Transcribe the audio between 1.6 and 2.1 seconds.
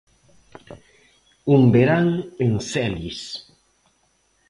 verán